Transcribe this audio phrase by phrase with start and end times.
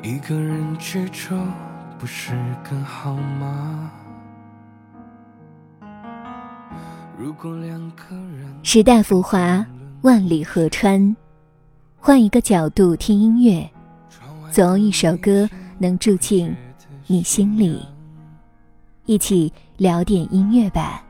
[0.00, 1.36] 一个人去着
[1.98, 2.32] 不是
[2.68, 3.90] 更好吗？
[7.18, 9.66] 如果两个人时代浮华，
[10.02, 11.16] 万里河川，
[11.96, 13.68] 换一个角度听音乐，
[14.52, 15.48] 总有一首歌
[15.78, 16.54] 能住进
[17.08, 17.84] 你心里。
[19.06, 21.02] 一起聊点音乐吧。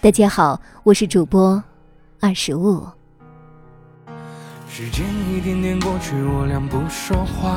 [0.00, 1.62] 大家好，我是主播
[2.18, 2.84] 二十五。
[4.78, 7.56] 时间一点点过去，我俩不说话，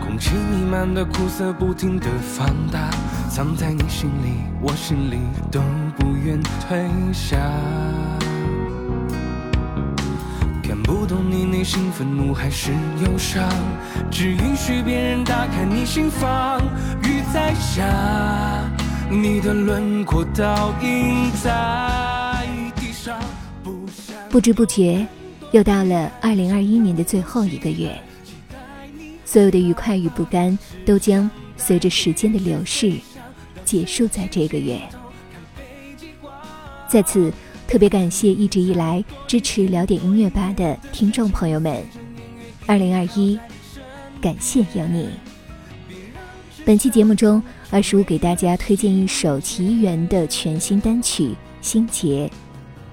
[0.00, 2.88] 空气弥漫的苦涩不停的放大，
[3.28, 5.18] 藏在你心里，我心里
[5.52, 5.60] 都
[5.98, 7.36] 不愿退下。
[10.62, 12.72] 看不懂你内心愤怒还是
[13.04, 13.46] 忧伤，
[14.10, 16.58] 只允许别人打开你心房。
[17.02, 17.84] 雨在下，
[19.10, 23.14] 你的轮廓倒映在地上，
[23.62, 23.86] 不
[24.30, 25.06] 不知不觉，
[25.56, 27.98] 又到了二零二一年的最后一个月，
[29.24, 32.92] 所有的愉快与不甘都将随着时间的流逝
[33.64, 34.78] 结束在这个月。
[36.90, 37.32] 在此，
[37.66, 41.82] 特别感谢一直以来支持聊点音乐吧的听众朋友们，
[42.66, 43.40] 二零二一，
[44.20, 45.08] 感谢有你。
[46.66, 51.28] 本期节目中，二十五给大家推荐一首奇缘的全新单曲
[51.62, 52.28] 《心结》。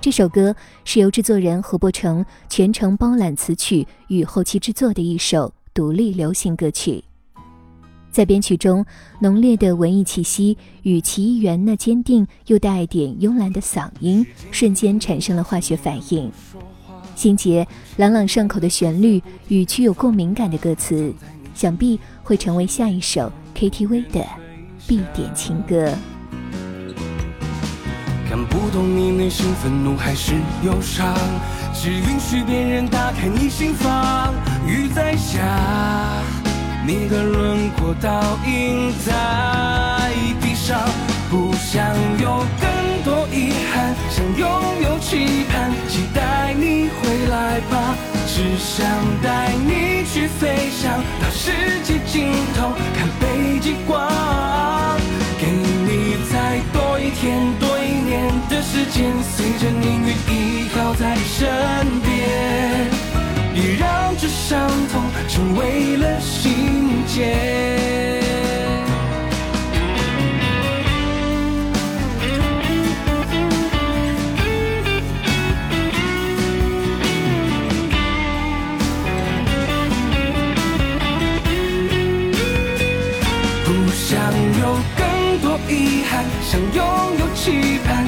[0.03, 7.01] 这首歌是由制作人何伯成全程包揽词曲与后期制作的一首独立流行歌曲。
[8.11, 8.85] 在编曲中，
[9.21, 16.29] 浓烈的文艺气息与奇缘那坚定又带点慵懒的嗓音，瞬间产生了化学反应。
[17.15, 17.65] 心杰
[17.95, 21.13] 朗朗上口的旋律与具有共鸣感的歌词，
[21.55, 24.21] 想必会成为下一首 KTV 的
[24.85, 25.97] 必点情歌。
[28.73, 30.33] 懂你内心愤怒还是
[30.63, 31.15] 忧伤，
[31.75, 34.33] 只允许别人打开你心房。
[34.65, 35.39] 雨在下，
[36.83, 39.13] 你的轮廓倒映在
[40.41, 40.81] 地上，
[41.29, 41.85] 不想
[42.19, 44.49] 有更多遗憾，想拥
[44.81, 48.87] 有期盼，期待你回来吧，只想
[49.21, 51.51] 带你去飞翔，到世
[51.83, 52.31] 界尽
[58.73, 61.47] 时间，随着年月依靠在身
[62.01, 62.89] 边，
[63.53, 67.35] 别让这伤痛成为了心结。
[83.65, 84.17] 不想
[84.59, 86.83] 有更多遗憾，想拥
[87.19, 88.07] 有期盼，